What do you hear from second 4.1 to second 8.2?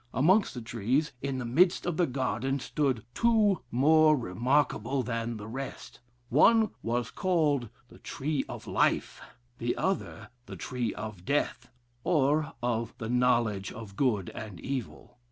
remarkable than the rest; one was called the